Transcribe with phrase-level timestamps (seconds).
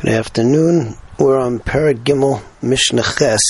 [0.00, 0.94] Good afternoon.
[1.18, 3.42] We're on Perek Gimmel Mishnah Ches,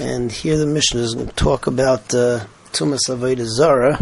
[0.00, 3.98] and here the Mishnah is going to talk about uh, Tumas Avodah Zara.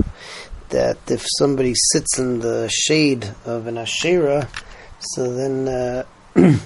[0.69, 4.49] That if somebody sits in the shade of an Asherah,
[5.01, 6.05] so then uh,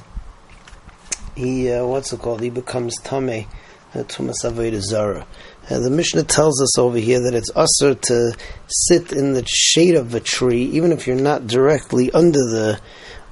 [1.35, 2.43] he uh, what's it called?
[2.43, 3.47] He becomes Tameh,
[3.95, 5.27] uh, Tumas Avodah Zara.
[5.71, 8.37] Uh, the Mishnah tells us over here that it's usher to
[8.67, 12.79] sit in the shade of a tree, even if you're not directly under the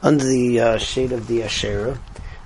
[0.07, 1.99] under the uh, shade of the Asherah,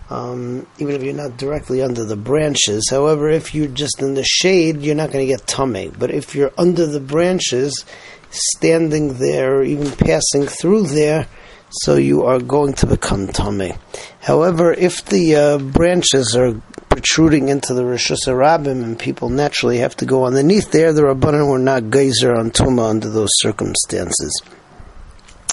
[0.09, 2.89] um, even if you're not directly under the branches.
[2.91, 5.93] However, if you're just in the shade, you're not going to get tummy.
[5.97, 7.85] But if you're under the branches,
[8.31, 11.29] standing there, or even passing through there,
[11.71, 13.75] so you are going to become tummy.
[14.21, 19.97] However, if the uh, branches are protruding into the Rishus Rabbim and people naturally have
[19.99, 24.43] to go underneath there, the Rabbanan were not geyser on Tuma under those circumstances.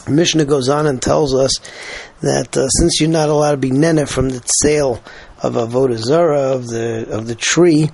[0.10, 1.52] Mishnah goes on and tells us
[2.22, 5.02] that uh, since you're not allowed to be nene from the sale
[5.42, 7.90] of avodah zara of the of the tree,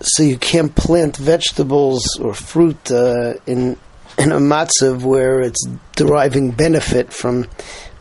[0.00, 3.76] so you can't plant vegetables or fruit uh, in
[4.18, 7.46] in a matzav where it's deriving benefit from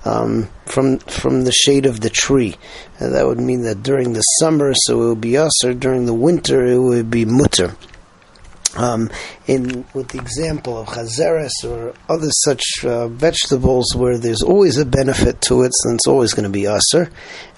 [0.06, 2.56] um, from from the shade of the tree.
[3.00, 6.06] And that would mean that during the summer, so it would be us, or during
[6.06, 7.76] the winter, it would be mutter
[8.76, 9.10] um,
[9.48, 14.86] in with the example of chazeres or other such uh, vegetables where there's always a
[14.86, 17.10] benefit to it, and it's always going to be aser.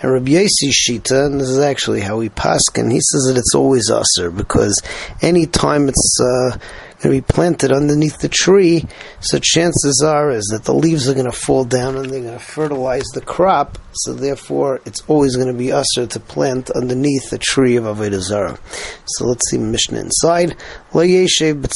[0.02, 3.56] And Rabbi Yossi Shita, and this is actually how he paskin, he says that it's
[3.56, 4.82] always aser because
[5.22, 6.58] any time it's uh,
[7.02, 8.86] going to be planted underneath the tree,
[9.20, 12.38] so chances are is that the leaves are going to fall down and they're going
[12.38, 13.78] to fertilize the crop.
[13.94, 18.20] So therefore, it's always going to be usher to plant underneath the tree of Avodah
[18.20, 18.60] Zarah.
[19.06, 20.56] So let's see Mishnah inside.
[20.94, 21.68] Lo yeshev.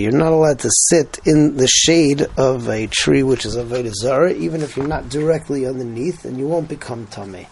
[0.00, 4.32] You're not allowed to sit in the shade of a tree which is Avodah Zarah,
[4.32, 7.46] even if you're not directly underneath, and you won't become tummy.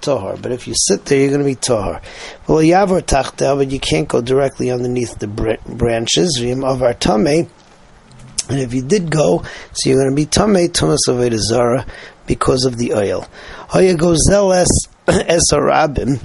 [0.00, 0.36] Tahar.
[0.36, 2.02] But if you sit there, you're going to be Tahar.
[2.46, 6.38] Well, Yavar Tachta, but you can't go directly underneath the branches.
[6.40, 7.48] Yim Avar Tame.
[8.48, 9.42] And if you did go,
[9.72, 11.86] so you're going to be Tame, Tumas Avodah Zara,
[12.26, 13.26] because of the oil.
[13.68, 14.68] Hoya Gozeles
[15.06, 16.24] Esarabim.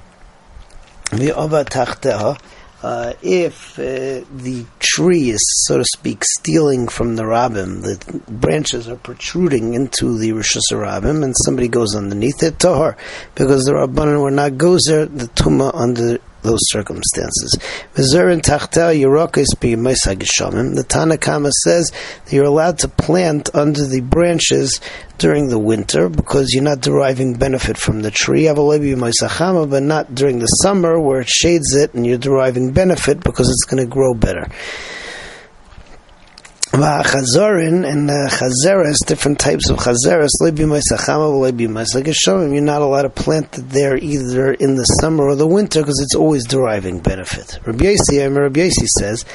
[1.12, 2.40] V'Avar Tachteha
[2.84, 8.90] uh, if uh, the tree is, so to speak, stealing from the rabbim, the branches
[8.90, 12.98] are protruding into the rishus rabbim, and somebody goes underneath it, tahar,
[13.36, 17.58] because the rabbanon were not gozer the tuma under those circumstances.
[17.94, 18.04] The
[20.88, 21.92] Tanna Kamma says
[22.26, 24.80] that you're allowed to plant under the branches
[25.18, 30.48] during the winter because you're not deriving benefit from the tree, but not during the
[30.48, 34.48] summer where it shades it and you're deriving benefit because it's going to grow better.
[36.72, 40.30] Chazarin and uh, chazeres, different types of chazeres,
[42.54, 46.00] you're not allowed to plant it there either in the summer or the winter because
[46.00, 47.60] it's always deriving benefit.
[47.66, 49.26] Rabbi Yossi, Rabbi Yossi says,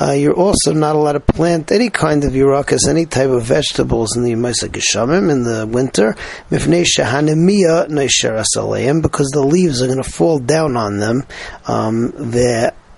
[0.00, 4.16] uh, you're also not allowed to plant any kind of Yerakis, any type of vegetables
[4.16, 6.16] in the Yemaisa Geshamim in the winter,
[9.02, 11.22] because the leaves are going to fall down on them.
[11.68, 12.12] Um,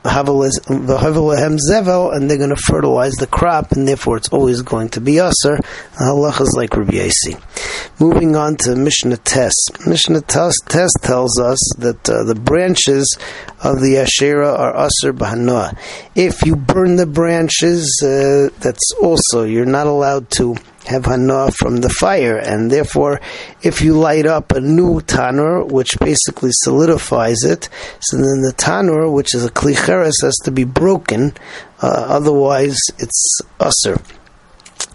[0.08, 5.18] zevel, and they're going to fertilize the crop, and therefore it's always going to be
[5.18, 5.58] aser.
[5.94, 8.00] Halach is like Rabbi Yossi.
[8.00, 9.54] Moving on to Mishnah Tes.
[9.86, 10.54] Mishnah Tes
[11.00, 13.16] tells us that uh, the branches
[13.62, 15.76] of the Asherah are aser b'hanoah.
[16.14, 20.56] If you burn the branches, uh, that's also you're not allowed to
[20.88, 23.20] have hana from the fire, and therefore,
[23.62, 27.68] if you light up a new tanur, which basically solidifies it,
[28.00, 31.34] so then the tanur, which is a klicheres, has to be broken,
[31.82, 34.00] uh, otherwise it's usr.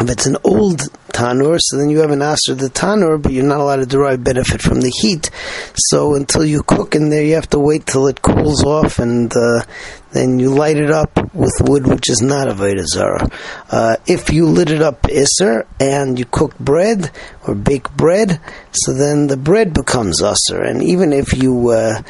[0.01, 0.89] If it's an old
[1.23, 4.23] tanur, so then you have an aser the tanur, but you're not allowed to derive
[4.23, 5.29] benefit from the heat.
[5.75, 9.31] So until you cook in there, you have to wait till it cools off, and
[9.35, 9.63] uh,
[10.11, 13.29] then you light it up with wood which is not a Zara.
[13.69, 17.09] Uh, if you lit it up Isser and you cook bread
[17.47, 20.67] or bake bread, so then the bread becomes Usser.
[20.67, 22.01] And even if you uh,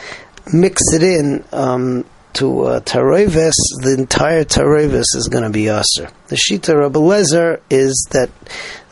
[0.52, 6.10] mix it in, um, to uh, tareves, the entire tareves is going to be aser.
[6.28, 8.30] The shita Rabbi Lezer is that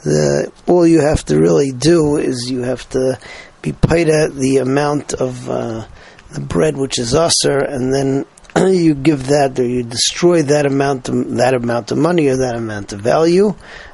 [0.04, 3.20] the, all you have to really do is you have to
[3.62, 5.86] be paid at the amount of uh,
[6.32, 8.26] the bread which is aser, and then
[8.58, 12.56] you give that or you destroy that amount of, that amount of money or that
[12.56, 13.54] amount of value.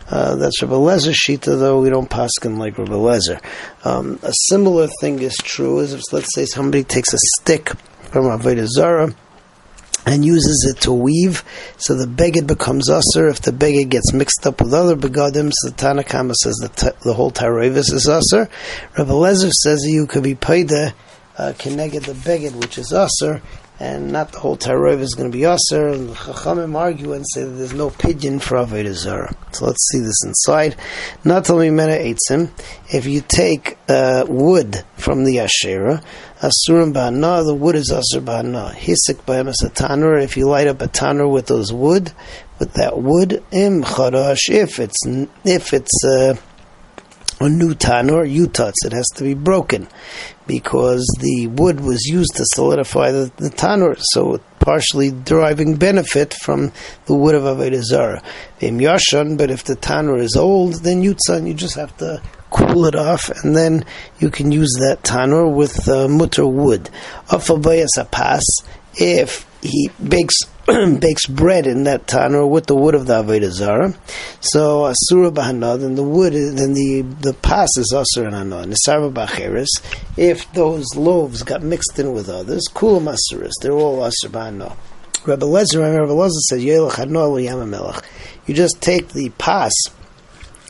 [0.09, 3.43] Uh, that's Rabbi Lezer Shita, though we don't paskin like Rabbi Lezer.
[3.83, 7.69] Um, a similar thing is true is if let's say somebody takes a stick
[8.11, 9.13] from Avodah Zarah
[10.07, 11.43] and uses it to weave,
[11.75, 13.27] so the beged becomes usher.
[13.27, 16.97] If the beged gets mixed up with other begadim, the Tanna Kamma says the, t-
[17.03, 18.49] the whole Taravis is usher.
[18.97, 20.93] Rabbi Lezer says you could be paida
[21.37, 23.41] uh, connected the beged, which is usher,
[23.79, 27.25] and not the whole Tarov is going to be Aser, and the Chachamim argue and
[27.33, 29.35] say that there's no pidyon for Avodah Zarah.
[29.51, 30.75] So let's see this inside.
[31.23, 32.51] Not only Mena Eitzim,
[32.91, 36.01] if you take uh, wood from the Asherah,
[36.41, 38.73] Asurim Ba'ana, the wood is Asur Ba'ana.
[38.73, 42.11] Hisik a tanur, if you light up a tanur with those wood,
[42.59, 45.05] with that wood, Im Chadash, if it's,
[45.43, 46.35] if it's, uh,
[47.39, 49.87] a new tanur, yutats, it has to be broken
[50.47, 56.71] because the wood was used to solidify the, the tanur, so partially deriving benefit from
[57.05, 58.23] the wood of Avodah Zarah.
[58.59, 62.95] Yashan, but if the tanur is old, then yutzan, you just have to cool it
[62.95, 63.85] off, and then
[64.19, 66.89] you can use that tanur with uh, mutter wood.
[67.29, 68.43] Afabayas pass
[68.95, 70.39] if he bakes
[70.99, 73.95] bakes bread in that tanur with the wood of the Avodah.
[74.41, 78.67] So Asura Bahana, then the wood, then the, the pas is Asura and Hana.
[78.67, 79.69] Nisarva Bacheris,
[80.17, 84.75] if those loaves got mixed in with others, Kulam Asuras, they're all Asura Bahana.
[85.25, 86.63] Rabbi Lezer, Rabbi Lezer says,
[88.47, 89.73] You just take the pas,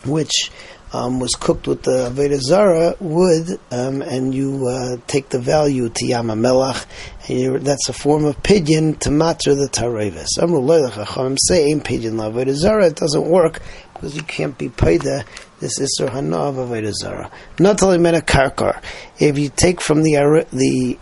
[0.06, 0.52] which
[0.94, 5.90] um, was cooked with the Avodah Zarah wood, um, and you uh, take the value
[5.90, 6.86] to Yama Melach,
[7.30, 10.30] and that's a form of pidyon to matter the Tarevis.
[10.42, 12.88] Amru say ain't pidyon Avodah Zarah.
[12.88, 13.62] It doesn't work
[13.94, 17.32] because you can't be paid this Isser Hana of Zarah.
[17.60, 18.82] Not only meant a karkar.
[19.20, 20.98] If you take from the the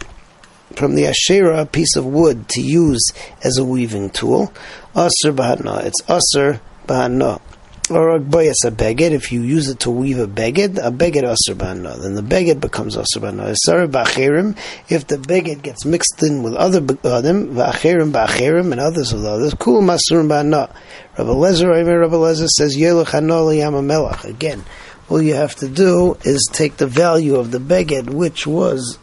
[0.75, 3.05] from the Asherah a piece of wood to use
[3.43, 4.51] as a weaving tool,
[4.93, 5.85] Asr Bahana.
[5.85, 7.41] It's Asr Bahana
[7.89, 11.23] or a bayas a beged, if you use it to weave a beged, a beged
[11.23, 13.55] asr then the beged becomes asr ba'ana.
[13.87, 14.57] ba'cherim,
[14.89, 19.53] if the beged gets mixed in with other begadim, ba'cherim ba'cherim, and others with others,
[19.53, 20.73] kul masur ba'ana.
[21.17, 24.25] Rabbi Lezer, Rabbi Lezer says, yelech hanol.
[24.25, 24.63] Again,
[25.09, 28.97] all you have to do is take the value of the beged, which was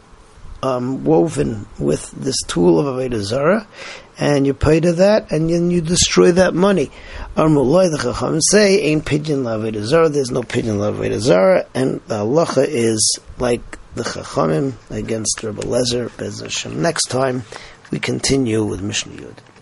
[0.63, 3.67] um, woven with this tool of Avodah Zarah,
[4.17, 6.89] and you pay to that, and then you destroy that money.
[7.35, 12.19] Armullah, the Chacham say, ain't pidyon Avodah Zarah, there's no pidyon Avodah Zarah, and the
[12.19, 17.43] halacha is like the Chachamim against Rabbi Lezer, Bez Next time,
[17.91, 19.52] we continue with Mishnah Yud.